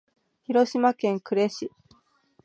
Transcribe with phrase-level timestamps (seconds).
[0.41, 1.69] 広島県呉市